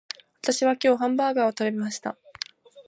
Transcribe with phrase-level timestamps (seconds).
[0.41, 2.17] 私は今日ハンバーガーを食べました